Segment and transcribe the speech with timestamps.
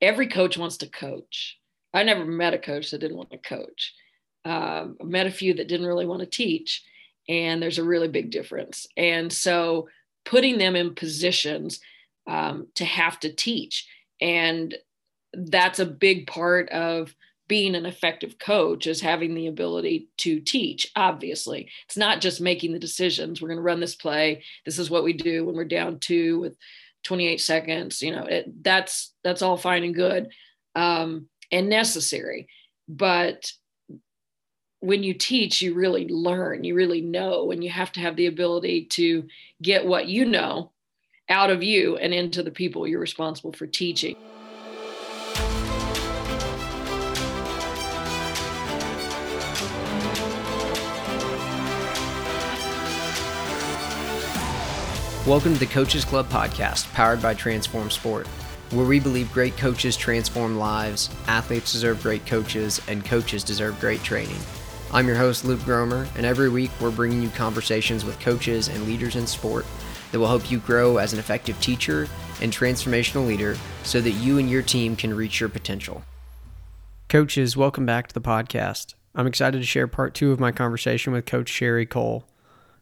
[0.00, 1.58] every coach wants to coach.
[1.94, 3.94] I never met a coach that didn't want to coach.
[4.44, 6.82] Um, I met a few that didn't really want to teach,
[7.28, 8.86] and there's a really big difference.
[8.96, 9.88] And so
[10.24, 11.80] putting them in positions
[12.26, 13.86] um, to have to teach,
[14.20, 14.74] and
[15.34, 17.14] that's a big part of
[17.48, 22.72] being an effective coach is having the ability to teach obviously it's not just making
[22.72, 25.64] the decisions we're going to run this play this is what we do when we're
[25.64, 26.56] down two with
[27.04, 30.28] 28 seconds you know it, that's that's all fine and good
[30.78, 32.48] um, and necessary.
[32.88, 33.50] But
[34.80, 38.26] when you teach you really learn you really know and you have to have the
[38.26, 39.26] ability to
[39.60, 40.70] get what you know
[41.28, 44.14] out of you and into the people you're responsible for teaching
[55.28, 58.26] Welcome to the Coaches Club podcast, powered by Transform Sport,
[58.70, 64.02] where we believe great coaches transform lives, athletes deserve great coaches, and coaches deserve great
[64.02, 64.38] training.
[64.90, 68.86] I'm your host, Luke Gromer, and every week we're bringing you conversations with coaches and
[68.86, 69.66] leaders in sport
[70.12, 72.08] that will help you grow as an effective teacher
[72.40, 76.04] and transformational leader so that you and your team can reach your potential.
[77.10, 78.94] Coaches, welcome back to the podcast.
[79.14, 82.24] I'm excited to share part two of my conversation with Coach Sherri Coale.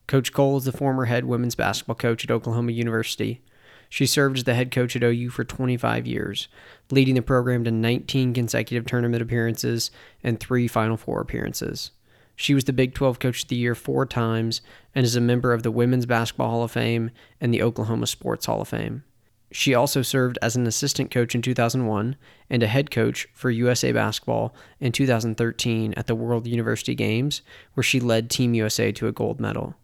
[0.07, 3.43] Coach Coale is the former head women's basketball coach at Oklahoma University.
[3.89, 6.47] She served as the head coach at OU for 25 years,
[6.93, 9.91] leading the program to 19 consecutive tournament appearances
[10.23, 11.91] and three Final Four appearances.
[12.37, 14.61] She was the Big 12 Coach of the Year four times
[14.95, 17.11] and is a member of the Women's Basketball Hall of Fame
[17.41, 19.03] and the Oklahoma Sports Hall of Fame.
[19.51, 22.17] She also served as an assistant coach in 2001
[22.51, 27.43] and a head coach for USA Basketball in 2013 at the World University Games,
[27.75, 29.75] where she led Team USA to a gold medal.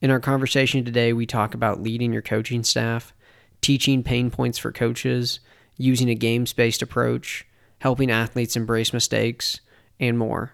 [0.00, 3.12] In our conversation today, we talk about leading your coaching staff,
[3.60, 5.40] teaching pain points for coaches,
[5.76, 7.44] using a games based approach,
[7.80, 9.60] helping athletes embrace mistakes,
[9.98, 10.52] and more.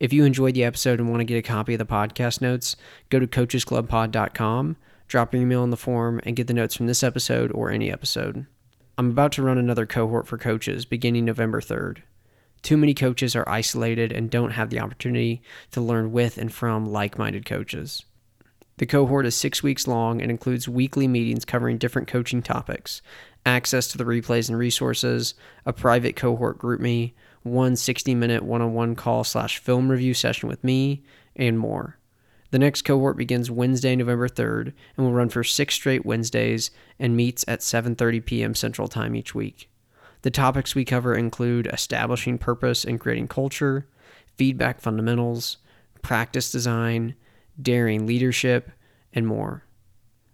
[0.00, 2.74] If you enjoyed the episode and want to get a copy of the podcast notes,
[3.10, 4.76] go to coachesclubpod.com,
[5.06, 7.92] drop your email in the form, and get the notes from this episode or any
[7.92, 8.44] episode.
[8.98, 11.98] I'm about to run another cohort for coaches beginning November 3rd.
[12.62, 16.86] Too many coaches are isolated and don't have the opportunity to learn with and from
[16.86, 18.04] like minded coaches.
[18.78, 23.02] The cohort is six weeks long and includes weekly meetings covering different coaching topics,
[23.46, 27.14] access to the replays and resources, a private cohort group me,
[27.44, 31.04] one 60 minute one on one call slash film review session with me,
[31.36, 31.98] and more.
[32.50, 37.16] The next cohort begins Wednesday, November 3rd, and will run for six straight Wednesdays and
[37.16, 38.54] meets at 7:30 p.m.
[38.54, 39.68] Central Time each week.
[40.22, 43.86] The topics we cover include establishing purpose and creating culture,
[44.36, 45.58] feedback fundamentals,
[46.02, 47.14] practice design,
[47.60, 48.70] daring leadership,
[49.12, 49.64] and more.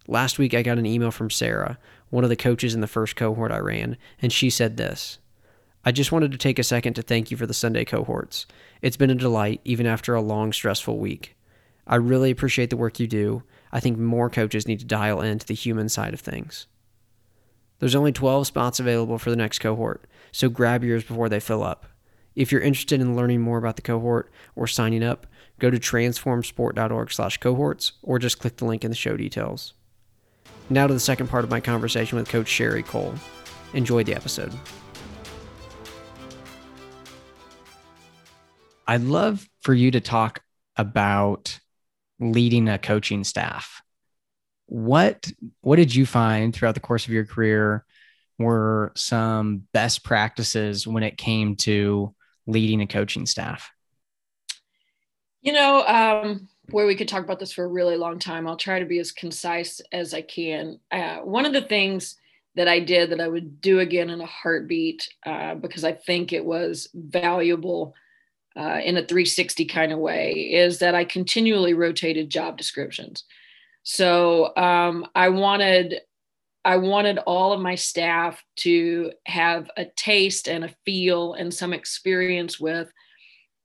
[0.07, 3.17] Last week, I got an email from Sarah, one of the coaches in the first
[3.17, 5.19] cohort I ran, and she said this
[5.85, 8.47] I just wanted to take a second to thank you for the Sunday cohorts.
[8.83, 11.37] It's been a delight, even after a long, stressful week.
[11.87, 13.43] I really appreciate the work you do.
[13.73, 16.67] I think more coaches need to dial into the human side of things.
[17.79, 21.63] There's only 12 spots available for the next cohort, so grab yours before they fill
[21.63, 21.87] up.
[22.37, 25.27] If you're interested in learning more about the cohort or signing up,
[25.61, 29.75] go to transformsport.org slash cohorts or just click the link in the show details.
[30.69, 33.15] Now to the second part of my conversation with Coach Sherri Coale.
[33.75, 34.53] Enjoy the episode.
[38.87, 40.43] I'd love for you to talk
[40.77, 41.61] about
[42.19, 43.83] leading a coaching staff.
[44.67, 47.85] What what did you find throughout the course of your career
[48.39, 52.15] were some best practices when it came to
[52.47, 53.71] leading a coaching staff?
[55.43, 58.47] You know, um, where we could talk about this for a really long time.
[58.47, 60.79] I'll try to be as concise as I can.
[60.91, 62.17] Uh, one of the things
[62.57, 66.33] that I did that I would do again in a heartbeat uh, because I think
[66.33, 67.95] it was valuable
[68.57, 73.25] uh, in a 360 kind of way is that I continually rotated job descriptions.
[73.83, 76.01] So um, I wanted
[76.63, 81.73] I wanted all of my staff to have a taste and a feel and some
[81.73, 82.93] experience with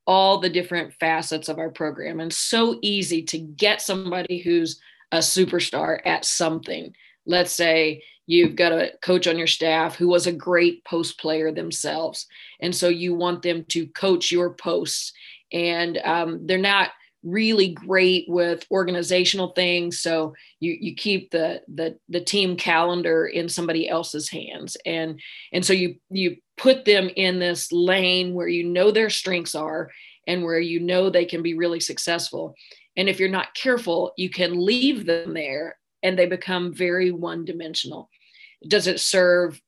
[0.07, 4.79] all the different facets of our program and so easy to get somebody who's
[5.11, 6.93] a superstar at something.
[7.25, 11.51] Let's say you've got a coach on your staff who was a great post player
[11.51, 12.27] themselves
[12.59, 15.13] and so you want them to coach your posts
[15.51, 16.89] and um, they're not
[17.25, 20.00] really great with organizational things.
[20.00, 24.77] So you you keep the the the team calendar in somebody else's hands.
[24.86, 25.19] And
[25.51, 29.92] and so you you put them in this lane where you know their strengths are
[30.27, 32.56] and where you know they can be really successful.
[32.98, 37.44] And if you're not careful you can leave them there and they become very one
[37.44, 38.10] dimensional
[38.68, 39.62] does it serve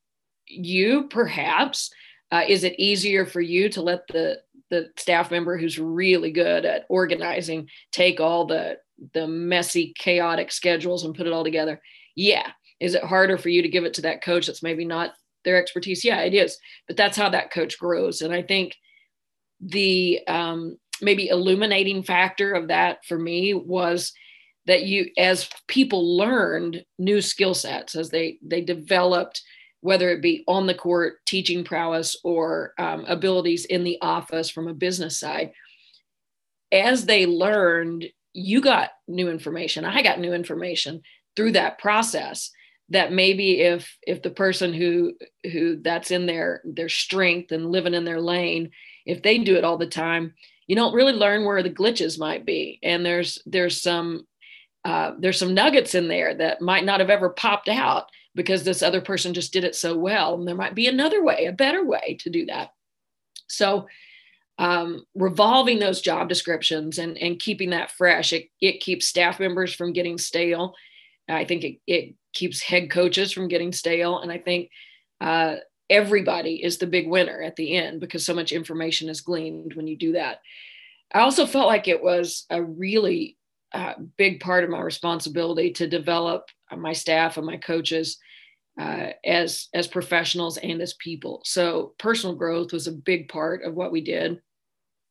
[0.46, 1.08] you?
[1.08, 1.90] Perhaps.
[2.30, 4.38] Uh, is it easier for you to let the
[4.70, 8.78] the staff member who's really good at organizing take all the
[9.14, 11.80] the messy chaotic schedules and put it all together.
[12.16, 12.50] Yeah.
[12.80, 15.12] Is it harder for you to give it to that coach that's maybe not
[15.44, 16.04] their expertise?
[16.04, 16.58] Yeah it is.
[16.86, 18.22] But that's how that coach grows.
[18.22, 18.74] And i think
[19.60, 24.12] the um, maybe illuminating factor of that for me was
[24.66, 29.42] that you as people learned new skill sets as they they developed
[29.80, 34.68] whether it be on the court teaching prowess or um, abilities in the office from
[34.68, 35.52] a business side.
[36.72, 41.00] As they learned you got new information i got new information
[41.34, 42.50] through that process
[42.90, 45.14] that maybe if if the person who
[45.50, 48.70] who that's in their their strength and living in their lane
[49.06, 50.34] if they do it all the time
[50.68, 52.78] you don't really learn where the glitches might be.
[52.82, 54.26] And there's there's some
[54.84, 58.04] uh, there's some nuggets in there that might not have ever popped out
[58.38, 61.44] because this other person just did it so well and there might be another way
[61.44, 62.72] a better way to do that
[63.48, 63.86] so
[64.60, 69.74] um, revolving those job descriptions and, and keeping that fresh it, it keeps staff members
[69.74, 70.74] from getting stale
[71.28, 74.70] i think it, it keeps head coaches from getting stale and i think
[75.20, 75.56] uh,
[75.90, 79.86] everybody is the big winner at the end because so much information is gleaned when
[79.86, 80.40] you do that.
[81.12, 83.36] I also felt like it was a really
[83.72, 88.18] uh, big part of my responsibility to develop my staff and my coaches
[88.78, 91.42] uh, as as professionals and as people.
[91.44, 94.40] So personal growth was a big part of what we did,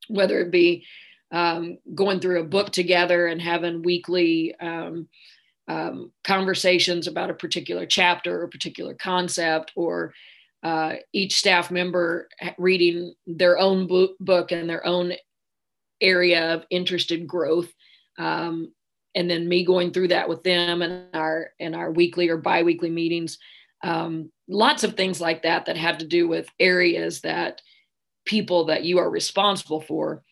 [0.08, 0.86] whether it be
[1.31, 5.10] um, going through a book together and having weekly um,
[5.68, 10.13] um, conversations about a particular chapter or a particular concept, or
[10.63, 13.88] uh, each staff member reading their own
[14.20, 15.12] book, and their own
[16.00, 17.70] area of interested growth
[18.18, 18.72] um,
[19.18, 22.90] and then me going through that with them and our and our weekly or biweekly
[22.90, 23.38] meetings
[23.84, 27.62] um, lots of things like that that have to do with areas that
[28.25, 30.24] people that you are responsible for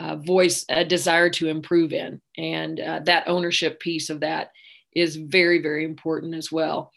[0.00, 4.50] uh, voice a desire to improve in and uh, that ownership piece of that
[4.94, 6.92] is very very important as well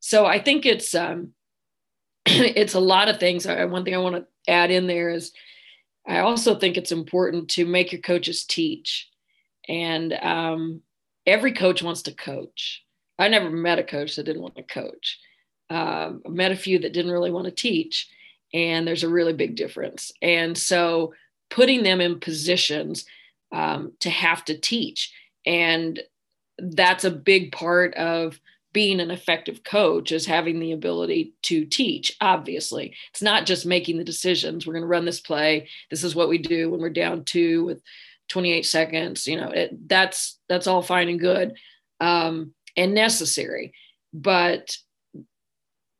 [0.00, 1.32] so i think it's um,
[2.26, 3.46] it's a lot of things.
[3.46, 5.32] One thing I want to add in there is
[6.06, 9.08] I also think it's important to make your coaches teach.
[9.68, 10.82] And um,
[11.26, 12.84] every coach wants to coach.
[13.18, 15.18] I never met a coach that didn't want to coach.
[15.70, 18.08] Um, I met a few that didn't really want to teach.
[18.52, 20.12] And there's a really big difference.
[20.20, 21.14] And so
[21.50, 23.04] putting them in positions
[23.52, 25.12] um, to have to teach.
[25.46, 26.00] And
[26.58, 28.40] that's a big part of
[28.72, 33.98] being an effective coach is having the ability to teach obviously it's not just making
[33.98, 36.88] the decisions we're going to run this play this is what we do when we're
[36.90, 37.82] down two with
[38.28, 41.54] 28 seconds you know it, that's that's all fine and good
[42.02, 43.72] um, and necessary.
[44.12, 44.76] But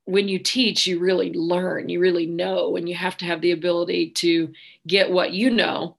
[0.05, 3.53] when you teach you really learn you really know and you have to have the
[3.53, 4.53] ability to
[4.85, 5.97] get what you know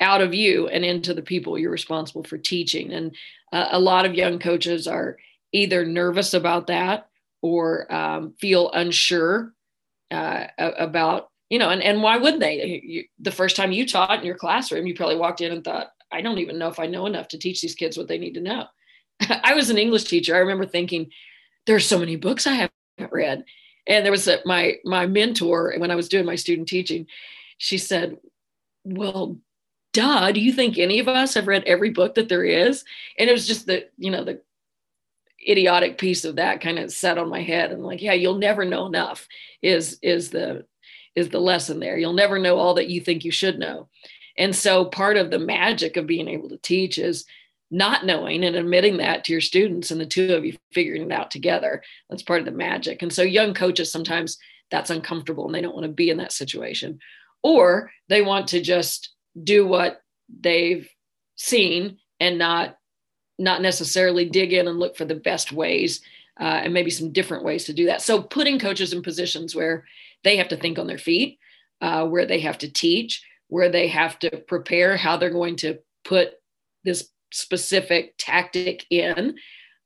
[0.00, 2.92] out of you and into the people you're responsible for teaching.
[2.92, 3.16] And
[3.52, 5.16] uh, a lot of young coaches are
[5.52, 7.08] either nervous about that
[7.40, 9.54] or um, feel unsure
[10.10, 12.82] uh, about you know and, and why wouldn't they?
[12.84, 15.92] You, the first time you taught in your classroom you probably walked in and thought
[16.12, 18.34] i don't even know if i know enough to teach these kids what they need
[18.34, 18.64] to know.
[19.20, 20.34] I was an english teacher.
[20.34, 21.10] I remember thinking
[21.66, 23.44] there's so many books i haven't read.
[23.86, 27.06] And there was a, my my mentor when i was doing my student teaching
[27.56, 28.18] she said
[28.84, 29.36] well
[29.92, 32.84] duh do you think any of us have read every book that there is?
[33.18, 34.40] And it was just the you know the
[35.48, 38.64] idiotic piece of that kind of set on my head and like yeah you'll never
[38.64, 39.28] know enough
[39.62, 40.66] is is the
[41.18, 41.98] is the lesson there.
[41.98, 43.88] You'll never know all that you think you should know.
[44.36, 47.24] And so part of the magic of being able to teach is
[47.70, 51.12] not knowing and admitting that to your students and the two of you figuring it
[51.12, 51.82] out together.
[52.08, 53.02] That's part of the magic.
[53.02, 54.38] And so young coaches sometimes
[54.70, 57.00] that's uncomfortable and they don't want to be in that situation.
[57.42, 59.10] Or they want to just
[59.42, 60.00] do what
[60.40, 60.88] they've
[61.36, 62.76] seen and not
[63.40, 66.00] not necessarily dig in and look for the best ways
[66.40, 68.02] uh, and maybe some different ways to do that.
[68.02, 69.84] So putting coaches in positions where
[70.24, 71.38] they have to think on their feet,
[71.80, 75.78] uh, where they have to teach, where they have to prepare how they're going to
[76.04, 76.32] put
[76.84, 79.36] this specific tactic in.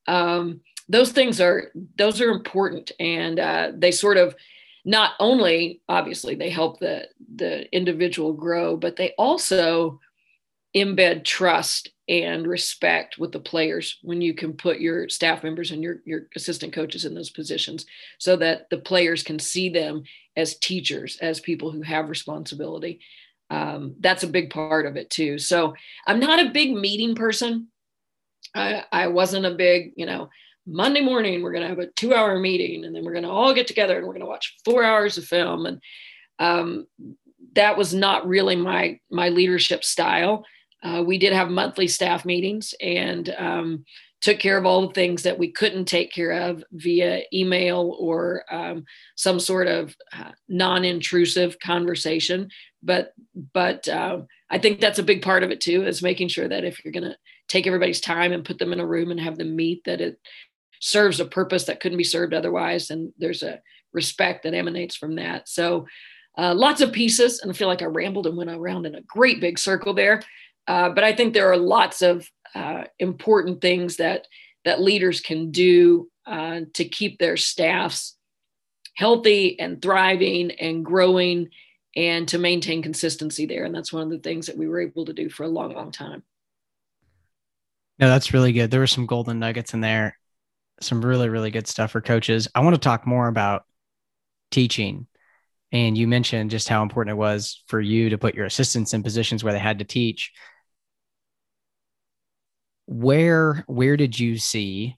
[0.07, 4.35] Um, those things are those are important, and uh, they sort of
[4.85, 10.01] not only obviously they help the the individual grow, but they also
[10.77, 15.83] embed trust and respect with the players when you can put your staff members and
[15.83, 17.87] your, your assistant coaches in those positions
[18.19, 20.03] so that the players can see them
[20.37, 23.01] as teachers as people who have responsibility
[23.49, 25.75] um, that's a big part of it too so
[26.07, 27.69] i'm not a big meeting person
[28.55, 30.29] I, I wasn't a big you know
[30.67, 33.31] Monday morning, we're going to have a two hour meeting and then we're going to
[33.31, 35.67] all get together and we're going to watch four hours of film.
[35.67, 35.83] And
[36.39, 36.87] um,
[37.55, 40.45] that was not really my, my leadership style.
[40.83, 43.85] Uh, we did have monthly staff meetings and um,
[44.21, 48.45] took care of all the things that we couldn't take care of via email or
[48.51, 48.85] um,
[49.17, 52.49] some sort of uh, non-intrusive conversation.
[52.83, 53.13] But
[53.53, 54.21] but uh,
[54.51, 56.93] i think that's a big part of it too is making sure that if you're
[56.93, 57.17] going to
[57.49, 60.19] take everybody's time and put them in a room and have them meet that it
[60.81, 63.61] serves a purpose that couldn't be served otherwise and there's a
[63.93, 65.49] respect that emanates from that.
[65.49, 65.87] So
[66.39, 69.03] uh, lots of pieces and i feel like i rambled and went around in a
[69.03, 70.23] great big circle there
[70.67, 74.27] uh, but i think there are lots of uh, important things that
[74.65, 78.17] that leaders can do uh, to keep their staffs
[78.95, 81.49] healthy and thriving and growing
[81.97, 83.65] and to maintain consistency there.
[83.65, 85.75] And that's one of the things that we were able to do for a long
[85.75, 86.23] long time.
[87.99, 88.71] No that's really good.
[88.71, 90.19] There were some golden nuggets in there.
[90.81, 92.49] Some really really good stuff for coaches.
[92.55, 93.65] I want to talk more about
[94.51, 95.07] teaching.
[95.71, 99.03] And you mentioned just how important it was for you to put your assistants in
[99.03, 100.31] positions where they had to teach
[102.87, 104.97] where where did you see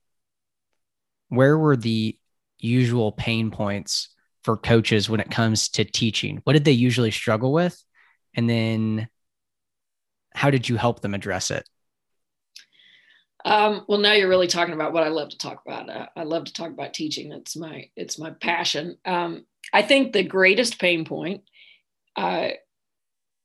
[1.29, 2.17] where were the
[2.59, 4.09] usual pain points
[4.43, 6.41] for coaches when it comes to teaching?
[6.45, 7.83] What did they usually struggle with?
[8.35, 9.09] And then
[10.35, 11.69] how did you help them address it?
[13.45, 15.91] Um, well now you're really talking about what i love to talk about.
[15.91, 17.33] Uh, i love to talk about teaching.
[17.33, 18.97] It's my it's my passion.
[19.05, 21.43] Um, i think the greatest pain point
[22.17, 22.51] uh,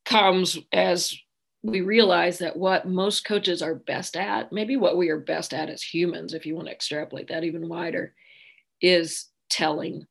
[0.06, 1.14] comes as
[1.64, 5.70] we realize that what most coaches are best at, maybe what we are best at
[5.70, 8.14] as humans, if you want to extrapolate that even wider,
[8.82, 10.08] is telling.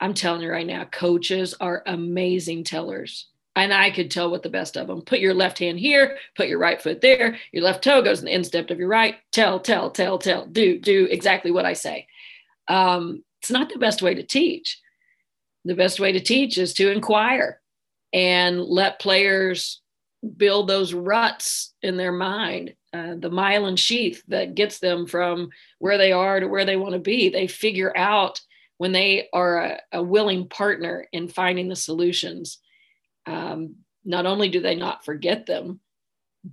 [0.00, 3.28] I'm telling you right now, coaches are amazing tellers.
[3.54, 5.00] And I could tell what the best of them.
[5.00, 8.26] Put your left hand here, put your right foot there, your left toe goes in
[8.26, 9.16] the instep of your right.
[9.32, 12.06] Tell, tell, tell, tell, do, do exactly what I say.
[12.68, 14.80] Um, it's not the best way to teach.
[15.64, 17.60] The best way to teach is to inquire
[18.12, 19.80] and let players
[20.36, 25.98] build those ruts in their mind, uh, the myelin sheath that gets them from where
[25.98, 27.28] they are to where they want to be.
[27.28, 28.40] They figure out
[28.78, 32.58] when they are a, a willing partner in finding the solutions.
[33.26, 35.80] Um, not only do they not forget them,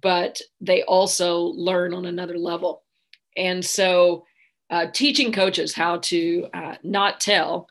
[0.01, 2.83] but they also learn on another level.
[3.37, 4.25] And so,
[4.69, 7.67] uh, teaching coaches how to uh, not tell,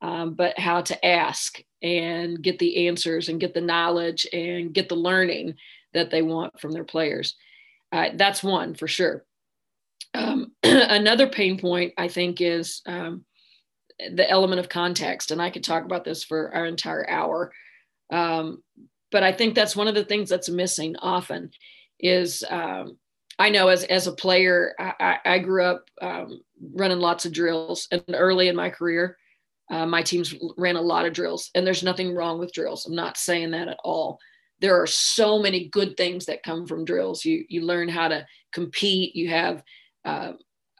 [0.00, 4.88] um, but how to ask and get the answers and get the knowledge and get
[4.88, 5.54] the learning
[5.94, 7.34] that they want from their players.
[7.90, 9.24] Uh, that's one for sure.
[10.14, 13.24] Um, another pain point, I think, is um,
[14.14, 15.30] the element of context.
[15.30, 17.52] And I could talk about this for our entire hour.
[18.10, 18.62] Um,
[19.10, 21.50] but I think that's one of the things that's missing often
[22.00, 22.96] is um,
[23.38, 26.40] I know as, as a player, I, I grew up um,
[26.74, 29.16] running lots of drills and early in my career,
[29.72, 32.84] uh, my teams ran a lot of drills, and there's nothing wrong with drills.
[32.84, 34.18] I'm not saying that at all.
[34.60, 37.24] There are so many good things that come from drills.
[37.24, 39.16] You you learn how to compete.
[39.16, 39.64] You have
[40.04, 40.32] uh,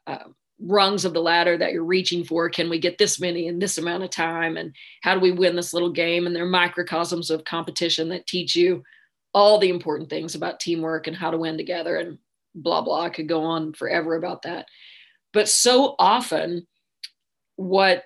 [0.06, 0.24] uh,
[0.60, 2.50] rungs of the ladder that you're reaching for.
[2.50, 4.58] Can we get this many in this amount of time?
[4.58, 6.26] And how do we win this little game?
[6.26, 8.82] And they're microcosms of competition that teach you
[9.32, 12.18] all the important things about teamwork and how to win together and
[12.54, 13.04] blah blah.
[13.04, 14.66] I could go on forever about that.
[15.32, 16.66] But so often,
[17.56, 18.04] what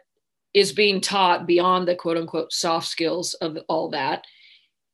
[0.55, 4.25] is being taught beyond the quote unquote soft skills of all that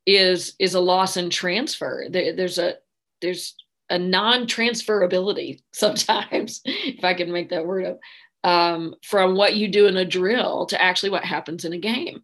[0.06, 2.06] is is a loss in transfer.
[2.10, 2.74] There, there's a
[3.20, 3.54] there's
[3.90, 8.00] a non-transferability sometimes if i can make that word up
[8.44, 12.22] um, from what you do in a drill to actually what happens in a game.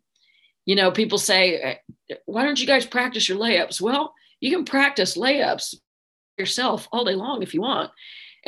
[0.66, 1.78] You know people say
[2.26, 3.80] why don't you guys practice your layups?
[3.80, 5.74] Well you can practice layups
[6.38, 7.90] yourself all day long if you want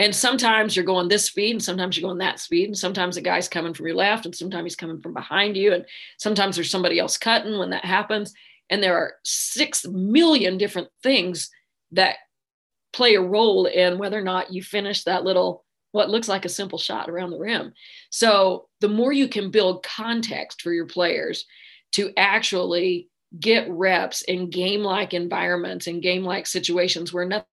[0.00, 3.20] and sometimes you're going this speed, and sometimes you're going that speed, and sometimes the
[3.20, 5.84] guy's coming from your left, and sometimes he's coming from behind you, and
[6.16, 8.32] sometimes there's somebody else cutting when that happens.
[8.70, 11.50] And there are six million different things
[11.92, 12.16] that
[12.94, 16.48] play a role in whether or not you finish that little what looks like a
[16.48, 17.74] simple shot around the rim.
[18.08, 21.44] So the more you can build context for your players
[21.92, 27.44] to actually get reps in game like environments and game like situations where nothing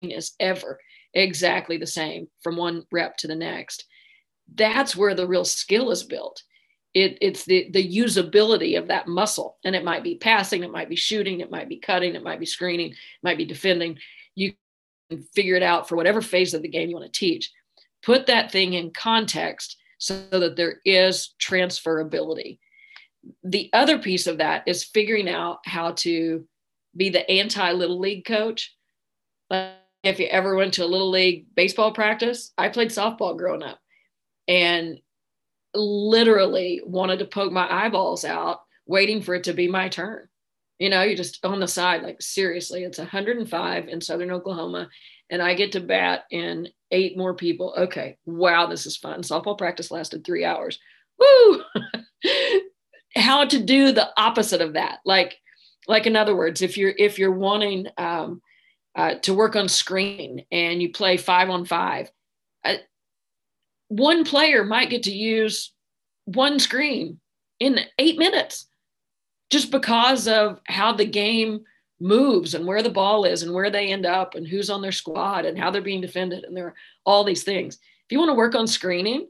[0.00, 0.80] is ever
[1.14, 3.84] exactly the same from one rep to the next.
[4.54, 6.42] That's where the real skill is built.
[6.94, 9.56] It, it's the, the usability of that muscle.
[9.64, 12.40] And it might be passing, it might be shooting, it might be cutting, it might
[12.40, 13.98] be screening, it might be defending.
[14.34, 14.52] You
[15.10, 17.50] can figure it out for whatever phase of the game you want to teach.
[18.02, 22.58] Put that thing in context so that there is transferability.
[23.44, 26.46] The other piece of that is figuring out how to
[26.96, 28.74] be the anti little league coach.
[29.48, 33.62] Like if you ever went to a little league baseball practice, I played softball growing
[33.62, 33.78] up.
[34.48, 34.98] and
[35.74, 40.28] literally wanted to poke my eyeballs out, waiting for it to be my turn.
[40.78, 44.88] You know, you're just on the side, like seriously, it's 105 in Southern Oklahoma,
[45.30, 47.74] and I get to bat in eight more people.
[47.78, 49.22] Okay, wow, this is fun.
[49.22, 50.78] Softball practice lasted three hours.
[51.18, 51.62] Woo!
[53.16, 54.98] How to do the opposite of that?
[55.04, 55.36] Like,
[55.86, 58.42] like in other words, if you're if you're wanting um,
[58.94, 62.10] uh, to work on screen and you play five on five,
[62.64, 62.74] uh,
[63.88, 65.72] one player might get to use
[66.24, 67.20] one screen
[67.60, 68.66] in eight minutes
[69.50, 71.62] just because of how the game
[72.00, 74.92] moves and where the ball is and where they end up and who's on their
[74.92, 77.76] squad and how they're being defended and there are all these things.
[77.76, 79.28] If you want to work on screening,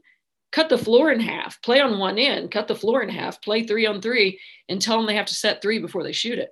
[0.51, 3.63] cut the floor in half, play on one end, cut the floor in half, play
[3.63, 4.39] three on three,
[4.69, 6.49] and tell them they have to set three before they shoot it.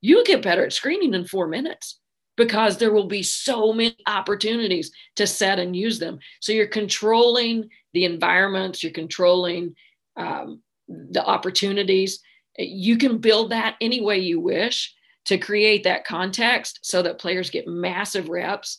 [0.00, 2.00] You'll get better at screening in four minutes
[2.36, 6.18] because there will be so many opportunities to set and use them.
[6.40, 9.74] So you're controlling the environments, you're controlling
[10.16, 12.20] um, the opportunities.
[12.58, 14.94] You can build that any way you wish
[15.26, 18.78] to create that context so that players get massive reps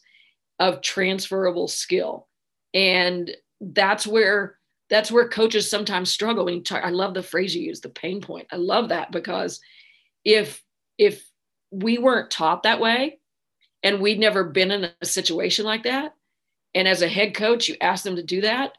[0.59, 2.27] of transferable skill.
[2.73, 3.31] And
[3.61, 4.57] that's where
[4.89, 7.89] that's where coaches sometimes struggle when you talk, I love the phrase you use, the
[7.89, 8.47] pain point.
[8.51, 9.59] I love that because
[10.23, 10.61] if
[10.97, 11.25] if
[11.71, 13.19] we weren't taught that way,
[13.83, 16.15] and we'd never been in a situation like that.
[16.73, 18.73] And as a head coach you ask them to do that.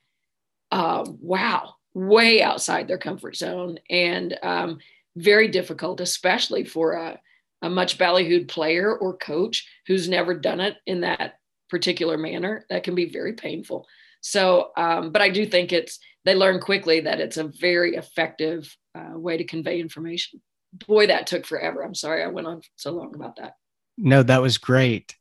[0.70, 3.78] Uh, wow way outside their comfort zone.
[3.88, 4.78] And um,
[5.16, 7.20] very difficult especially for a,
[7.62, 11.38] a much ballyhooed player or coach who's never done it in that
[11.70, 12.66] particular manner.
[12.68, 13.86] That can be very painful.
[14.20, 18.74] So um, but i do think it's they learn quickly that it's a very effective
[18.94, 20.40] uh, way to convey information.
[20.86, 21.82] Boy that took forever.
[21.82, 23.54] I'm sorry i went on so long about that
[23.96, 25.14] no, that was great.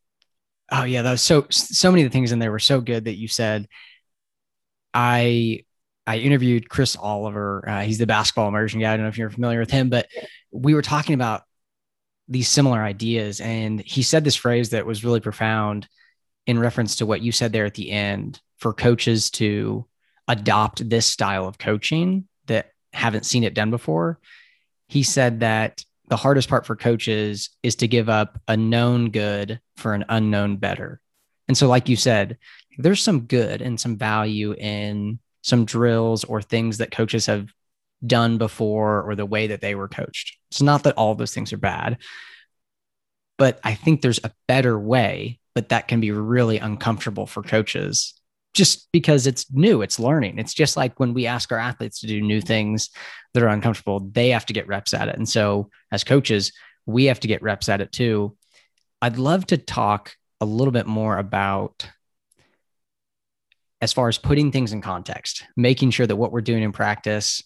[0.72, 3.06] Oh yeah, that was so so many of the things in there were so good
[3.06, 3.68] that you said.
[4.94, 5.64] I
[6.06, 7.68] I interviewed Chris Oliver.
[7.68, 8.94] Uh, he's the basketball immersion guy.
[8.94, 10.08] I don't know if you're familiar with him, but
[10.52, 11.44] we were talking about
[12.28, 15.88] these similar ideas, and he said this phrase that was really profound
[16.46, 19.86] in reference to what you said there at the end for coaches to
[20.28, 24.20] adopt this style of coaching that haven't seen it done before.
[24.88, 29.60] He said that the hardest part for coaches is to give up a known good
[29.78, 31.00] for an unknown better.
[31.48, 32.38] And so, like you said,
[32.78, 37.50] there's some good and some value in some drills or things that coaches have
[38.06, 40.38] done before or the way that they were coached.
[40.52, 41.98] It's not that all those things are bad,
[43.38, 48.14] but I think there's a better way, but that can be really uncomfortable for coaches
[48.54, 50.38] just because it's new, it's learning.
[50.38, 52.90] It's just like when we ask our athletes to do new things
[53.34, 55.16] that are uncomfortable, they have to get reps at it.
[55.16, 56.54] And so, as coaches,
[56.86, 58.38] we have to get reps at it too.
[59.02, 61.88] I'd love to talk a little bit more about
[63.82, 67.44] as far as putting things in context, making sure that what we're doing in practice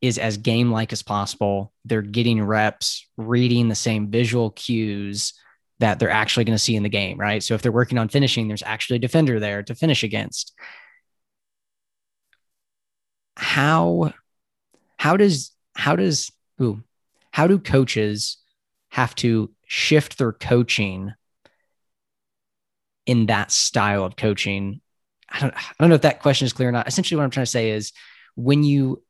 [0.00, 1.72] is as game like as possible.
[1.84, 5.34] They're getting reps, reading the same visual cues
[5.80, 7.42] that they're actually going to see in the game, right?
[7.42, 10.54] So if they're working on finishing, there's actually a defender there to finish against.
[13.36, 14.12] How
[14.98, 16.82] how does how does ooh,
[17.32, 18.36] how do coaches
[18.90, 21.14] have to shift their coaching
[23.06, 24.82] in that style of coaching?
[25.30, 26.88] I don't, I don't know if that question is clear or not.
[26.88, 27.92] Essentially, what I'm trying to say is
[28.34, 29.02] when you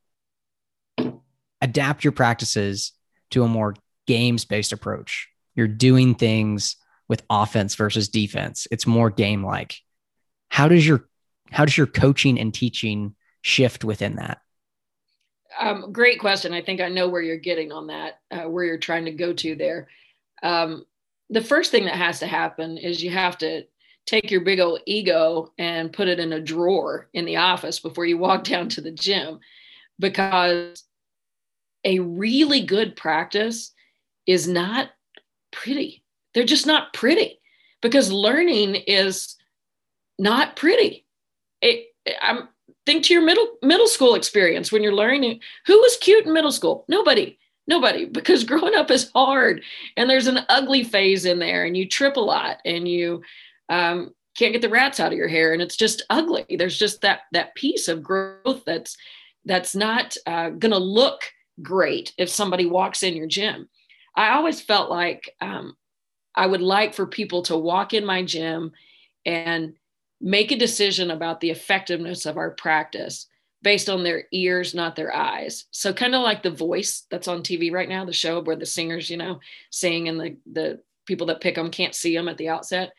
[1.59, 2.93] adapt your practices
[3.31, 3.75] to a more
[4.07, 6.75] games based approach, you're doing things
[7.07, 8.67] with offense versus defense.
[8.71, 9.75] It's more game like.
[10.49, 11.07] How does your
[11.51, 14.39] how does your coaching and teaching shift within that?
[15.59, 16.53] Um, great question.
[16.53, 19.33] I think I know where you're getting on that, uh, where you're trying to go
[19.33, 19.89] to there.
[20.41, 20.85] Um,
[21.29, 23.63] the first thing that has to happen is you have to
[24.05, 28.05] take your big old ego and put it in a drawer in the office before
[28.05, 29.39] you walk down to the gym
[29.99, 30.83] because
[31.83, 33.73] a really good practice
[34.25, 34.89] is not
[35.51, 36.03] pretty.
[36.33, 37.39] They're just not pretty
[37.81, 39.35] because learning is
[40.17, 41.05] not pretty.
[41.61, 41.87] It,
[42.21, 42.49] I'm
[42.85, 45.39] think to your middle middle school experience when you're learning.
[45.67, 46.85] Who was cute in middle school?
[46.87, 47.37] Nobody.
[47.67, 49.63] Nobody, because growing up is hard,
[49.95, 53.21] and there's an ugly phase in there, and you trip a lot, and you
[53.69, 56.45] um, can't get the rats out of your hair, and it's just ugly.
[56.49, 58.97] There's just that that piece of growth that's
[59.45, 61.21] that's not uh, to look
[61.61, 63.69] great if somebody walks in your gym.
[64.15, 65.75] I always felt like um,
[66.35, 68.71] I would like for people to walk in my gym
[69.25, 69.73] and
[70.19, 73.27] make a decision about the effectiveness of our practice
[73.63, 75.65] based on their ears, not their eyes.
[75.71, 78.65] So kind of like the voice that's on TV right now, the show where the
[78.65, 82.37] singers, you know, sing and the the people that pick them can't see them at
[82.37, 82.91] the outset.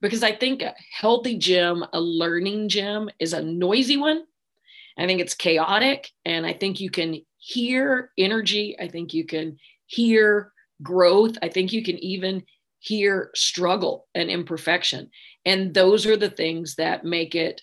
[0.00, 4.24] Because I think a healthy gym, a learning gym is a noisy one
[4.96, 6.10] I think it's chaotic.
[6.24, 8.76] And I think you can hear energy.
[8.78, 11.36] I think you can hear growth.
[11.42, 12.44] I think you can even
[12.80, 15.10] hear struggle and imperfection.
[15.44, 17.60] And those are the things that make it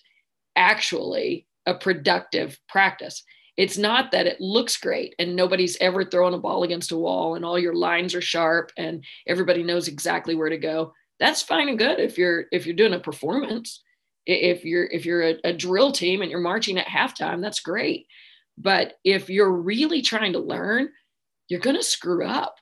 [0.56, 3.22] actually a productive practice.
[3.56, 7.34] It's not that it looks great and nobody's ever thrown a ball against a wall
[7.34, 10.92] and all your lines are sharp and everybody knows exactly where to go.
[11.20, 13.82] That's fine and good if you're if you're doing a performance.
[14.26, 18.06] If you're if you're a, a drill team and you're marching at halftime, that's great.
[18.56, 20.88] But if you're really trying to learn,
[21.48, 22.56] you're going to screw up.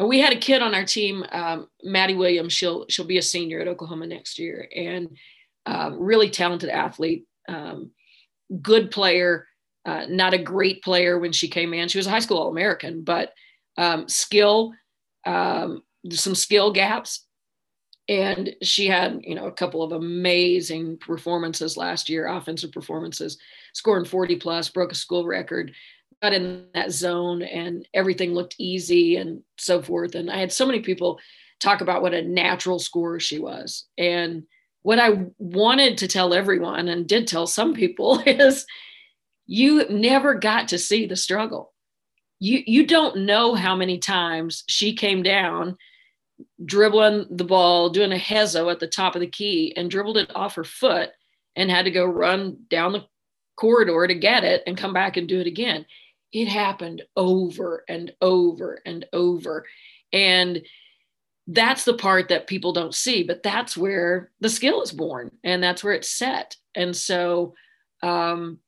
[0.00, 2.52] We had a kid on our team, um, Madi Williams.
[2.52, 5.08] She'll she'll be a senior at Oklahoma next year, and
[5.66, 7.90] um, really talented athlete, um,
[8.62, 9.46] good player.
[9.86, 11.88] Uh, not a great player when she came in.
[11.88, 13.32] She was a high school All American, but
[13.78, 14.72] um, skill,
[15.24, 17.26] um, some skill gaps.
[18.08, 23.38] And she had, you know, a couple of amazing performances last year, offensive performances,
[23.72, 25.72] scoring 40 plus, broke a school record,
[26.22, 30.14] got in that zone, and everything looked easy and so forth.
[30.14, 31.18] And I had so many people
[31.60, 33.86] talk about what a natural scorer she was.
[33.98, 34.44] And
[34.82, 38.66] what I wanted to tell everyone and did tell some people is
[39.46, 41.72] you never got to see the struggle.
[42.38, 45.76] You you don't know how many times she came down
[46.64, 50.34] dribbling the ball, doing a hezo at the top of the key and dribbled it
[50.34, 51.10] off her foot
[51.56, 53.04] and had to go run down the
[53.56, 55.84] corridor to get it and come back and do it again.
[56.32, 59.66] It happened over and over and over.
[60.12, 60.62] And
[61.46, 65.62] that's the part that people don't see, but that's where the skill is born and
[65.62, 66.56] that's where it's set.
[66.74, 67.54] And so,
[68.02, 68.60] um,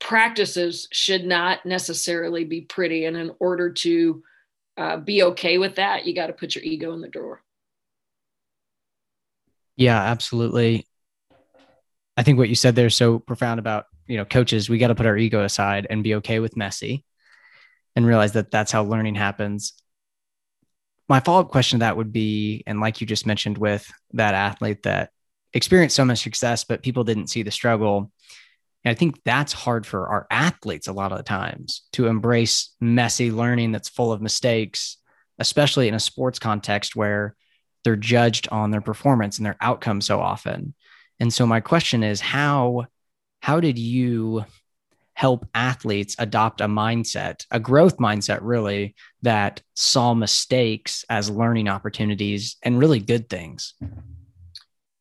[0.00, 3.04] practices should not necessarily be pretty.
[3.04, 4.22] And in order to
[4.76, 7.42] uh, be okay with that, you got to put your ego in the drawer.
[9.76, 10.86] Yeah, absolutely.
[12.16, 14.88] I think what you said there is so profound about, you know, coaches, we got
[14.88, 17.04] to put our ego aside and be okay with messy
[17.96, 19.80] and realize that that's how learning happens
[21.10, 24.32] my follow up question to that would be, and like you just mentioned with that
[24.32, 25.10] athlete that
[25.52, 28.12] experienced so much success, but people didn't see the struggle.
[28.84, 32.76] And I think that's hard for our athletes a lot of the times to embrace
[32.80, 34.98] messy learning that's full of mistakes,
[35.40, 37.34] especially in a sports context where
[37.82, 40.74] they're judged on their performance and their outcome so often.
[41.18, 42.86] And so my question is how
[43.40, 44.44] how did you
[45.14, 52.56] help athletes adopt a mindset, a growth mindset, really, that saw mistakes as learning opportunities
[52.62, 53.74] and really good things?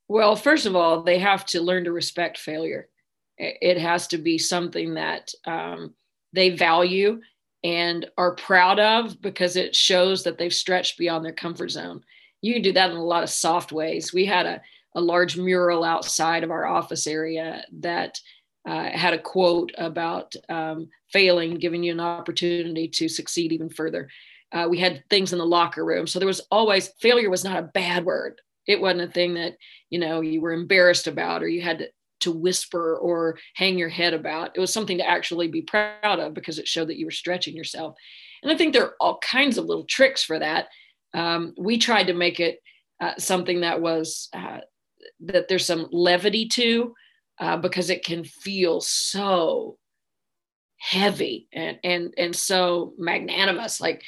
[0.10, 2.90] Well, first of all, they have to learn to respect failure.
[3.38, 5.94] It has to be something that um,
[6.34, 7.22] they value
[7.64, 12.04] and are proud of because it shows that they've stretched beyond their comfort zone.
[12.42, 14.14] You can do that in a lot of soft ways.
[14.14, 14.62] We had a,
[14.96, 18.20] a large mural outside of our office area that
[18.68, 24.10] uh, had a quote about um, failing, giving you an opportunity to succeed even further.
[24.52, 26.08] Uh, we had things in the locker room.
[26.08, 28.42] So there was always failure was not a bad word.
[28.68, 29.56] It wasn't a thing that,
[29.90, 31.88] you know, you were embarrassed about or you had to,
[32.22, 34.52] to whisper or hang your head about.
[34.56, 37.56] It was something to actually be proud of because it showed that you were stretching
[37.56, 37.96] yourself.
[38.44, 40.68] And I think there are all kinds of little tricks for that.
[41.14, 42.60] Um, we tried to make it
[43.02, 44.60] uh, something that was uh,
[45.22, 46.94] that there's some levity to
[47.40, 49.78] uh, because it can feel so
[50.78, 53.82] heavy and and and so magnanimous.
[53.82, 54.04] Like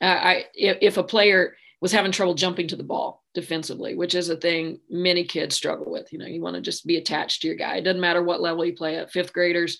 [0.00, 4.14] uh, I, if, if a player was having trouble jumping to the ball defensively, which
[4.14, 6.10] is a thing many kids struggle with.
[6.12, 7.76] You know, you want to just be attached to your guy.
[7.76, 9.10] It doesn't matter what level you play at.
[9.10, 9.78] Fifth graders,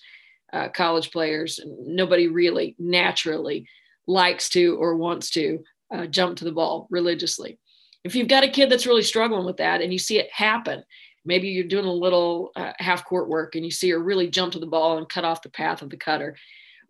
[0.53, 3.67] uh, college players, nobody really naturally
[4.07, 7.57] likes to or wants to uh, jump to the ball religiously.
[8.05, 10.83] If you've got a kid that's really struggling with that and you see it happen,
[11.25, 14.53] maybe you're doing a little uh, half court work and you see her really jump
[14.53, 16.37] to the ball and cut off the path of the cutter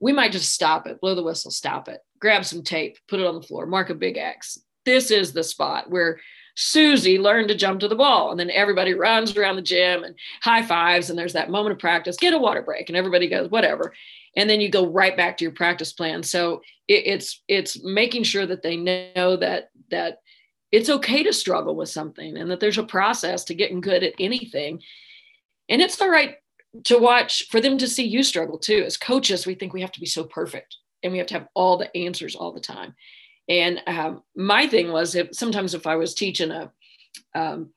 [0.02, 3.26] we might just stop it blow the whistle stop it grab some tape put it
[3.26, 6.20] on the floor mark a big x this is the spot where
[6.56, 8.32] Susie learned to jump to the ball.
[8.32, 11.10] And then everybody runs around the gym and high fives.
[11.10, 12.88] And there's that moment of practice, get a water break.
[12.88, 13.94] And everybody goes, whatever.
[14.38, 16.24] And then you go right back to your practice plan.
[16.24, 20.20] So it, it's it's making sure that they know that that
[20.72, 24.14] it's okay to struggle with something and that there's a process to getting good at
[24.20, 24.82] anything.
[25.70, 26.36] And it's all right
[26.84, 28.84] to watch for them to see you struggle too.
[28.86, 31.48] As coaches, we think we have to be so perfect and we have to have
[31.54, 32.96] all the answers all the time.
[33.48, 36.72] And um, my thing was if sometimes if I was teaching a,
[37.34, 37.70] um,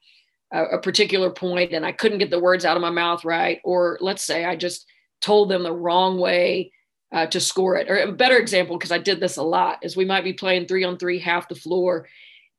[0.53, 3.61] a, a particular point and I couldn't get the words out of my mouth right,
[3.65, 4.87] or let's say I just
[5.21, 6.73] told them the wrong way
[7.13, 7.91] uh, to score it.
[7.91, 10.67] Or a better example, because I did this a lot, is we might be playing
[10.67, 12.09] three on three, half the floor,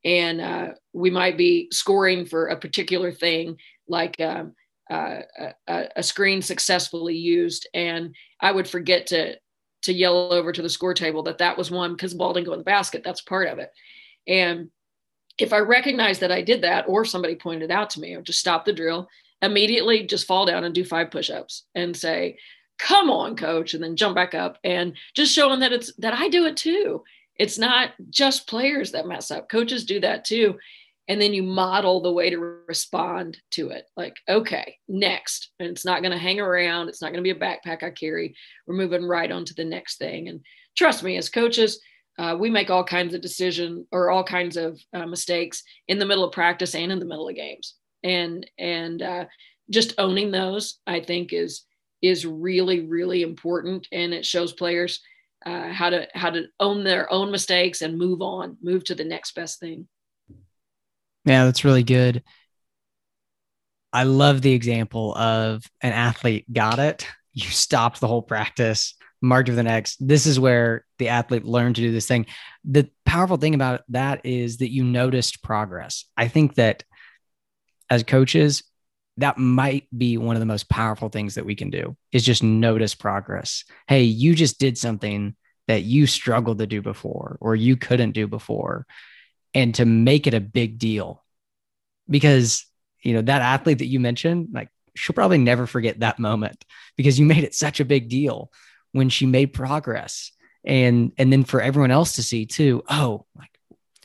[0.04, 3.56] and uh, we might be scoring for a particular thing
[3.88, 4.54] like um,
[4.90, 5.20] uh,
[5.68, 9.36] a, a, screen successfully used, and I would forget to
[9.82, 12.46] to yell over to the score table that that was one because the ball didn't
[12.46, 13.02] go in the basket.
[13.04, 13.70] That's part of it.
[14.26, 14.70] And
[15.38, 18.26] if I recognize that I did that, or somebody pointed it out to me, would
[18.26, 19.08] just stop the drill
[19.40, 22.38] immediately, just fall down and do five push-ups and say,
[22.78, 26.28] "Come on, coach," and then jump back up and just showing that it's that I
[26.28, 27.02] do it too.
[27.40, 30.58] It's not just players that mess up; coaches do that too.
[31.08, 33.86] And then you model the way to respond to it.
[33.96, 35.50] Like okay next.
[35.58, 36.88] And it's not going to hang around.
[36.88, 38.36] It's not going to be a backpack i carry.
[38.66, 40.28] We're moving right on to the next thing.
[40.28, 40.40] And
[40.76, 41.80] trust me as coaches
[42.20, 46.04] uh, we make all kinds of decision or all kinds of uh, mistakes in the
[46.04, 47.76] middle of practice and in the middle of games.
[48.04, 49.24] And and uh,
[49.70, 51.64] just owning those i think is
[52.02, 53.88] is really really important.
[53.90, 55.00] And it shows players
[55.46, 59.04] uh, how to how to own their own mistakes and move on move to the
[59.04, 59.88] next best thing
[61.24, 62.22] yeah, that's really good.
[63.92, 67.06] I love the example of an athlete got it.
[67.32, 69.96] You stopped the whole practice, marked for the next.
[70.06, 72.26] This is where the athlete learned to do this thing.
[72.64, 76.06] The powerful thing about that is that you noticed progress.
[76.16, 76.84] I think that
[77.88, 78.64] as coaches,
[79.16, 82.42] that might be one of the most powerful things that we can do is just
[82.42, 83.64] notice progress.
[83.86, 85.36] Hey, you just did something
[85.68, 88.86] that you struggled to do before or you couldn't do before
[89.54, 91.24] and to make it a big deal.
[92.08, 92.66] Because
[93.02, 96.64] you know that athlete that you mentioned like she'll probably never forget that moment
[96.96, 98.50] because you made it such a big deal
[98.92, 100.32] when she made progress.
[100.64, 103.50] And and then for everyone else to see too oh like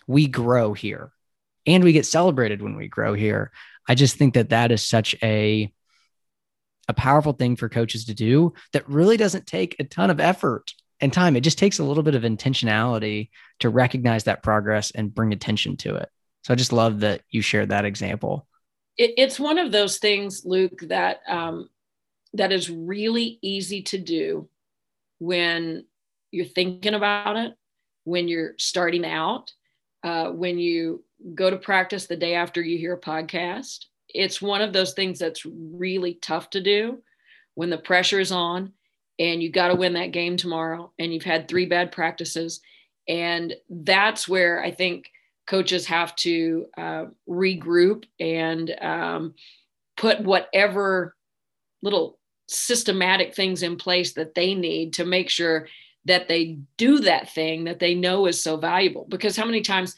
[0.07, 1.11] we grow here
[1.65, 3.51] and we get celebrated when we grow here
[3.87, 5.71] i just think that that is such a
[6.87, 10.73] a powerful thing for coaches to do that really doesn't take a ton of effort
[11.01, 11.35] and time.
[11.35, 15.77] It just takes a little bit of intentionality to recognize that progress and bring attention
[15.77, 16.09] to it.
[16.43, 18.47] So I just love that you shared that example.
[18.97, 21.69] It, it's one of those things, Luke, that um,
[22.33, 24.47] that is really easy to do
[25.19, 25.85] when
[26.31, 27.53] you're thinking about it,
[28.03, 29.51] when you're starting out,
[30.05, 33.85] uh, when you go to practice the day after you hear a podcast.
[34.09, 37.01] It's one of those things that's really tough to do
[37.55, 38.71] when the pressure is on
[39.17, 42.61] and you got to win that game tomorrow and you've had three bad practices
[43.07, 45.09] and that's where i think
[45.47, 49.33] coaches have to uh, regroup and um,
[49.95, 51.15] put whatever
[51.83, 55.67] little systematic things in place that they need to make sure
[56.05, 59.95] that they do that thing that they know is so valuable because how many times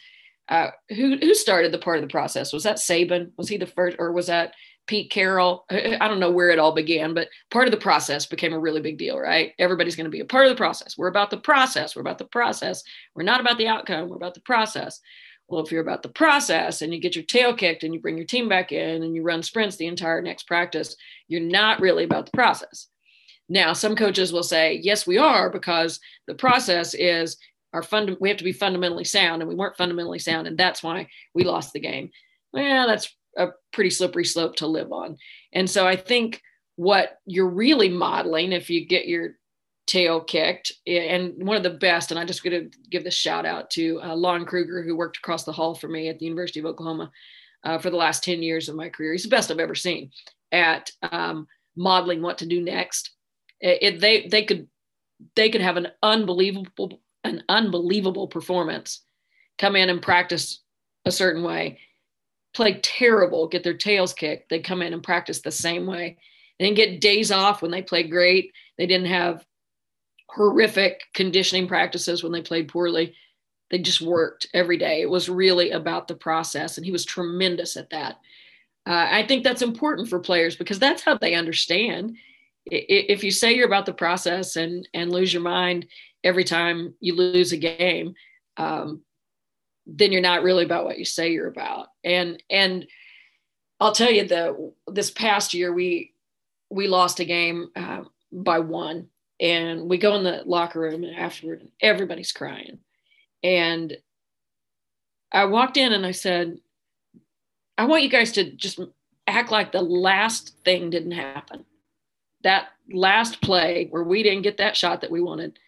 [0.50, 3.65] uh, who who started the part of the process was that Saban was he the
[3.65, 4.54] first or was that
[4.88, 5.65] Pete Carroll.
[5.70, 8.82] I don't know where it all began, but part of the process became a really
[8.82, 9.52] big deal, right?
[9.60, 10.98] Everybody's going to be a part of the process.
[10.98, 11.96] We're about the process.
[11.96, 12.84] We're about the process.
[13.13, 14.10] We're not about the outcome.
[14.10, 15.00] We're about the process.
[15.50, 18.17] Well, if you're about the process and you get your tail kicked and you bring
[18.17, 20.96] your team back in and you run sprints the entire next practice,
[21.28, 22.88] you're not really about the process.
[23.50, 27.38] Now, some coaches will say, yes, we are, because the process is
[27.74, 30.82] our fund we have to be fundamentally sound and we weren't fundamentally sound and that's
[30.82, 31.06] why
[31.36, 32.10] we lost the game
[32.54, 35.18] well that's a pretty slippery slope to live on.
[35.54, 36.42] And so I think
[36.76, 39.36] what you're really modeling, if you get your
[39.86, 43.46] tail kicked, and one of the best, and I just going to give this shout
[43.46, 46.60] out to uh, Lon Kruger, who worked across the hall for me at the University
[46.60, 47.12] of Oklahoma
[47.64, 49.14] uh, for the last 10 years of my career.
[49.14, 50.12] He's the best I've ever seen
[50.52, 53.12] at um, modeling what to do next.
[53.60, 54.67] It, they, they could,
[55.36, 59.02] they could have an unbelievable, an unbelievable performance,
[59.58, 60.62] come in and practice
[61.06, 61.80] a certain way
[62.58, 66.17] play terrible, get their tails kicked, they come in and practice the same way.
[66.58, 68.52] They didn't get days off when they played great.
[68.80, 69.46] They didn't have
[70.28, 73.13] horrific conditioning practices when they played poorly.
[73.70, 75.02] They just worked every day.
[75.02, 78.15] It was really about the process, and he was tremendous at that.
[78.88, 82.17] Uh, I think that's important for players because that's how they understand.
[82.69, 85.88] If you say you're about the process and and lose your mind
[86.23, 88.13] every time you lose a game,
[88.58, 89.01] um,
[89.86, 91.88] then you're not really about what you say you're about.
[92.03, 92.88] And and
[93.80, 96.13] I'll tell you the this past year we
[96.69, 98.01] we lost a game uh,
[98.32, 99.08] by one,
[99.39, 102.80] and we go in the locker room and afterward, and everybody's crying.
[103.43, 103.97] And
[105.32, 106.60] I walked in and I said,
[107.77, 108.80] I want you guys to just
[109.27, 111.65] act like the last thing didn't happen.
[112.48, 115.60] That last play where we didn't get that shot that we wanted,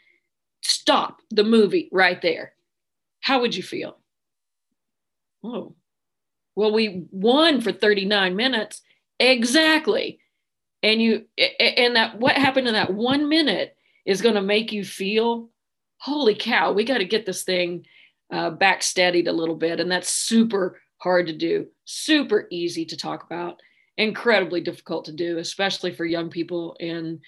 [0.62, 2.54] stop the movie right there.
[3.20, 3.98] How would you feel?
[5.44, 5.76] Oh,
[6.56, 8.82] well, we won for 39 minutes.
[9.20, 10.20] Exactly.
[10.82, 11.26] And you,
[11.60, 15.50] and that what happened in that one minute is going to make you feel,
[15.98, 17.86] holy cow, we got to get this thing
[18.32, 19.82] uh, back steadied a little bit.
[19.82, 23.60] And that's super hard to do, super easy to talk about.
[24.00, 27.20] Incredibly difficult to do, especially for young people in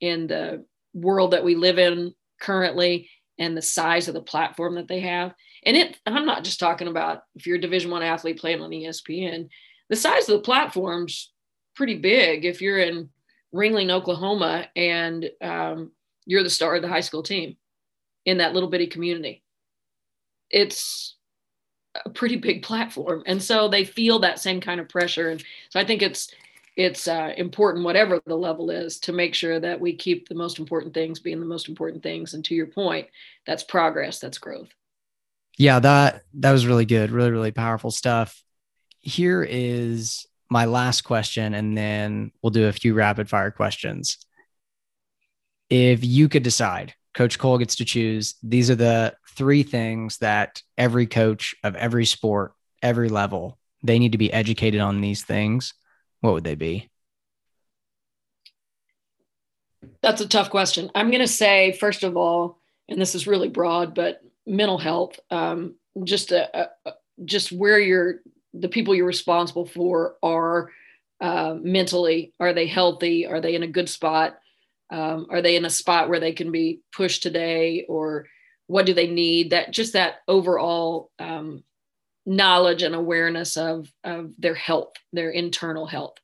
[0.00, 0.64] in the
[0.94, 5.34] world that we live in currently and the size of the platform that they have.
[5.64, 8.70] And it I'm not just talking about if you're a division one athlete playing on
[8.70, 9.48] ESPN,
[9.88, 11.32] the size of the platform's
[11.74, 13.08] pretty big if you're in
[13.54, 15.92] Ringling, Oklahoma, and um,
[16.26, 17.56] you're the star of the high school team
[18.26, 19.42] in that little bitty community.
[20.50, 21.16] It's
[22.04, 25.30] a pretty big platform, and so they feel that same kind of pressure.
[25.30, 26.32] And so I think it's
[26.76, 30.60] it's uh, important, whatever the level is, to make sure that we keep the most
[30.60, 32.34] important things being the most important things.
[32.34, 33.08] And to your point,
[33.46, 34.68] that's progress, that's growth.
[35.56, 38.42] Yeah, that that was really good, really really powerful stuff.
[39.00, 44.18] Here is my last question, and then we'll do a few rapid fire questions.
[45.68, 48.36] If you could decide, Coach Coale gets to choose.
[48.42, 54.12] These are the three things that every coach of every sport, every level, they need
[54.12, 55.74] to be educated on these things.
[56.20, 56.90] What would they be?
[60.02, 60.90] That's a tough question.
[60.94, 65.20] I'm going to say, first of all, and this is really broad, but mental health,
[65.30, 66.92] um, just a, a,
[67.24, 68.16] just where you're
[68.54, 70.70] the people you're responsible for are
[71.20, 72.32] uh, mentally.
[72.40, 73.26] Are they healthy?
[73.26, 74.38] Are they in a good spot?
[74.90, 78.26] Um, are they in a spot where they can be pushed today, or
[78.68, 79.50] what do they need?
[79.50, 81.64] That just that overall um,
[82.24, 86.14] knowledge and awareness of of their health, their internal health.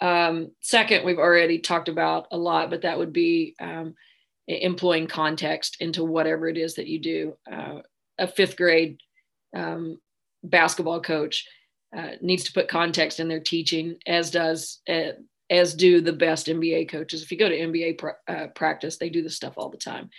[0.00, 3.94] Um, second, we've already talked about a lot, but that would be um,
[4.48, 7.36] employing context into whatever it is that you do.
[7.50, 7.80] Uh,
[8.18, 8.98] a fifth grade
[9.54, 9.98] um,
[10.42, 11.46] basketball coach
[11.96, 15.12] uh, needs to put context in their teaching, as does uh,
[15.50, 17.22] as do the best NBA coaches.
[17.22, 20.10] If you go to NBA pr- uh, practice, they do this stuff all the time.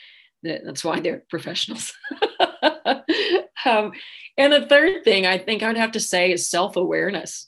[0.43, 1.93] That, that's why they're professionals.
[3.65, 3.91] um,
[4.37, 7.47] and the third thing I think I'd have to say is self awareness.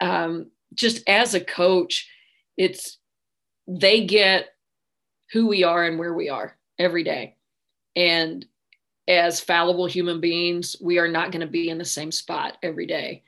[0.00, 2.08] Um, just as a coach,
[2.56, 2.98] it's
[3.66, 4.48] they get
[5.32, 7.36] who we are and where we are every day.
[7.94, 8.44] And
[9.06, 12.86] as fallible human beings, we are not going to be in the same spot every
[12.86, 13.22] day.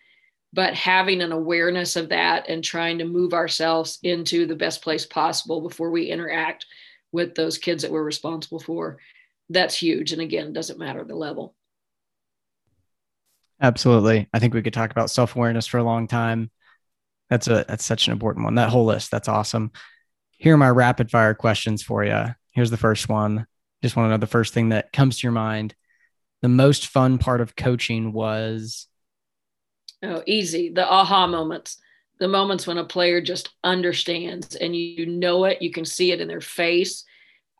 [0.52, 5.06] But having an awareness of that and trying to move ourselves into the best place
[5.06, 6.66] possible before we interact
[7.12, 8.98] with those kids that we're responsible for,
[9.50, 10.12] that's huge.
[10.12, 11.54] And again, it doesn't matter the level.
[13.60, 14.28] Absolutely.
[14.32, 16.50] I think we could talk about self awareness for a long time.
[17.30, 18.56] That's a that's such an important one.
[18.56, 19.70] That whole list, that's awesome.
[20.36, 22.34] Here are my rapid fire questions for you.
[22.50, 23.46] Here's the first one.
[23.82, 25.74] Just want to know the first thing that comes to your mind.
[26.42, 28.88] The most fun part of coaching was
[30.02, 30.70] Oh, easy.
[30.70, 31.78] The aha moments.
[32.22, 36.20] The moments when a player just understands and you know it, you can see it
[36.20, 37.04] in their face.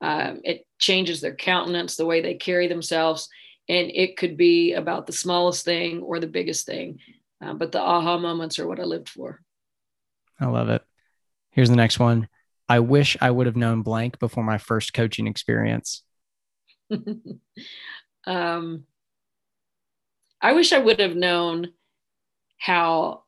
[0.01, 3.29] Um, it changes their countenance, the way they carry themselves.
[3.68, 7.01] And it could be about the smallest thing or the biggest thing.
[7.44, 9.40] Uh, but the aha moments are what I lived for.
[10.38, 10.83] I love it.
[11.51, 12.29] Here's the next one.
[12.68, 16.05] I wish I would have known blank before my first coaching experience.
[18.29, 18.85] um,
[20.40, 21.72] I wish I would have known
[22.59, 23.25] how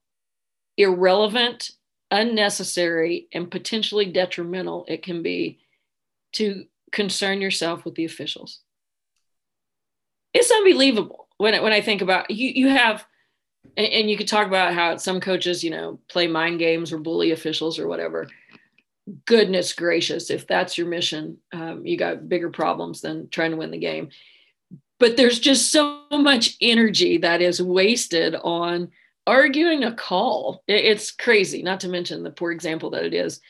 [0.76, 1.70] irrelevant,
[2.10, 5.58] unnecessary, and potentially detrimental it can be
[6.32, 8.60] to concern yourself with the officials.
[10.32, 12.50] It's unbelievable when when I think about you.
[12.50, 13.04] You have,
[13.76, 16.98] and, and you could talk about how some coaches, you know, play mind games or
[16.98, 18.28] bully officials or whatever
[19.26, 23.70] goodness gracious, if that's your mission, um, you got bigger problems than trying to win
[23.70, 24.08] the game.
[24.98, 28.90] But there's just so much energy that is wasted on
[29.26, 30.62] arguing a call.
[30.66, 33.40] It's crazy, not to mention the poor example that it is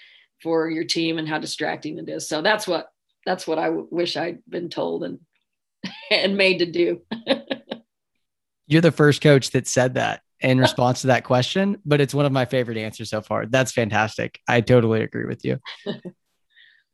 [0.43, 2.29] for your team and how distracting it is.
[2.29, 2.89] So that's what
[3.27, 5.21] that's what I w- wish I'd been told and
[6.11, 7.03] and made to do.
[8.67, 12.27] You're the first coach that said that in response to that question, but it's one
[12.27, 13.47] of my favorite answers so far.
[13.47, 14.39] That's fantastic.
[14.49, 15.59] I totally agree with you.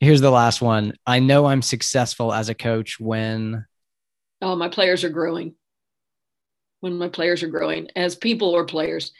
[0.00, 0.94] Here's the last one.
[1.06, 3.66] I know I'm successful as a coach when
[4.40, 5.54] oh, my players are growing.
[6.80, 9.12] When my players are growing as people or players,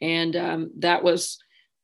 [0.00, 1.38] and um, that was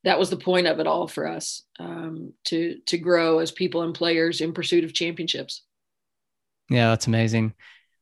[0.05, 3.83] that was the point of it all for us um, to to grow as people
[3.83, 5.63] and players in pursuit of championships.
[6.71, 7.55] Yeah, that's amazing.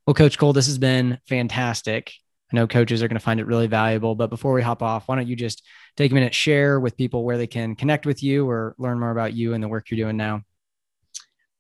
[0.07, 2.13] Well, Coach Coale, this has been fantastic.
[2.53, 4.15] I know coaches are going to find it really valuable.
[4.15, 5.63] But before we hop off, why don't you just
[5.97, 9.11] take a minute, share with people where they can connect with you or learn more
[9.11, 10.43] about you and the work you're doing now?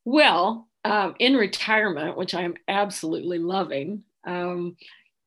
[0.05, 4.77] Well, um, in retirement, which I'm absolutely loving, um,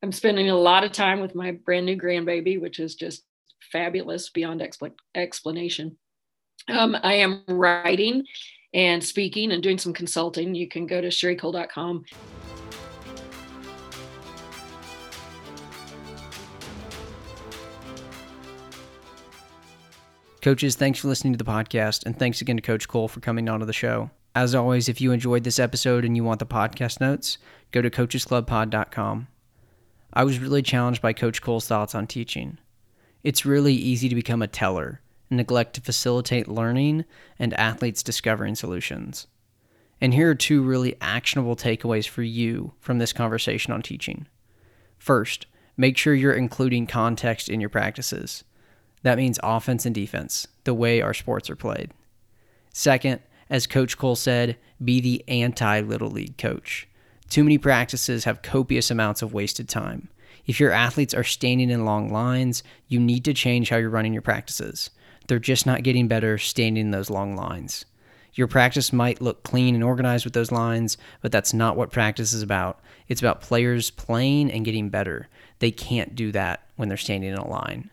[0.03, 3.23] I'm spending a lot of time with my brand new grandbaby, which is just
[3.71, 5.97] fabulous beyond expl- explanation.
[6.69, 8.23] Um, I am writing
[8.73, 10.53] and speaking and doing some consulting.
[10.55, 12.05] You can go to sherricoale.com
[20.45, 23.49] Coaches, thanks for listening to the podcast, and thanks again to Coach Coale for coming
[23.49, 24.11] onto the show.
[24.35, 27.39] As always, if you enjoyed this episode and you want the podcast notes,
[27.71, 29.27] go to coachesclubpod.com.
[30.15, 32.57] I was really challenged by Coach Coale's thoughts on teaching.
[33.21, 37.03] It's really easy to become a teller and neglect to facilitate learning
[37.37, 39.27] and athletes discovering solutions.
[39.99, 44.27] And here are two really actionable takeaways for you from this conversation on teaching.
[44.97, 48.45] First, make sure you're including context in your practices.
[49.03, 51.91] That means offense and defense, the way our sports are played.
[52.71, 56.87] Second, as Coach Coale said, be the anti Little League coach.
[57.29, 60.09] Too many practices have copious amounts of wasted time.
[60.45, 64.13] If your athletes are standing in long lines, you need to change how you're running
[64.13, 64.91] your practices.
[65.27, 67.85] They're just not getting better standing in those long lines.
[68.35, 72.33] Your practice might look clean and organized with those lines, but that's not what practice
[72.33, 72.79] is about.
[73.07, 75.29] It's about players playing and getting better.
[75.59, 77.89] They can't do that when they're standing in a line.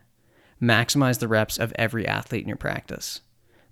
[0.61, 3.21] Maximize the reps of every athlete in your practice.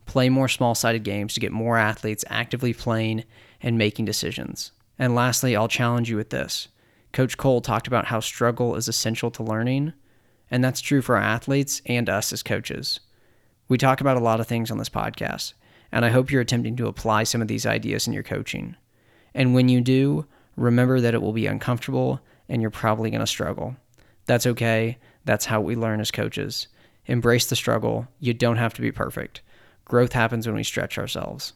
[0.05, 3.26] Play more small sided games to get more athletes actively playing
[3.62, 4.72] and making decisions.
[5.02, 6.68] And lastly, I'll challenge you with this.
[7.12, 9.93] Coach Coale talked about how struggle is essential to learning,
[10.52, 12.99] and that's true for our athletes and us as coaches.
[13.68, 15.54] We talk about a lot of things on this podcast,
[15.91, 18.76] and I hope you're attempting to apply some of these ideas in your coaching.
[19.34, 23.28] And when you do, remember that it will be uncomfortable and you're probably going to
[23.28, 23.76] struggle.
[24.28, 24.99] That's okay.
[25.26, 26.68] That's how we learn as coaches.
[27.08, 28.08] Embrace the struggle.
[28.20, 29.41] You don't have to be perfect.
[29.84, 31.54] Growth happens when we stretch ourselves.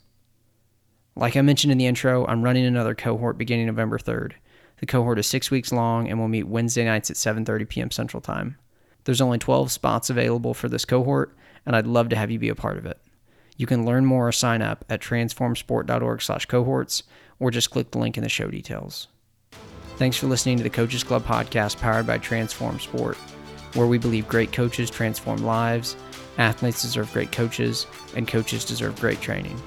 [1.18, 4.34] Like I mentioned in the intro, I'm running another cohort beginning November 3rd.
[4.80, 7.90] The cohort is 6 weeks long and will meet Wednesday nights at 7:30 p.m.
[7.90, 8.58] Central Time.
[9.06, 11.34] There's only 12 spots available for this cohort,
[11.66, 13.00] and I'd love to have you be a part of it.
[13.56, 17.04] You can learn more or sign up at transformsport.org/cohorts
[17.40, 19.08] or just click the link in the show details.
[19.96, 23.18] Thanks for listening to the Coaches Club podcast powered by Transform Sport
[23.76, 25.96] where we believe great coaches transform lives,
[26.38, 27.86] athletes deserve great coaches,
[28.16, 29.62] and coaches deserve great training.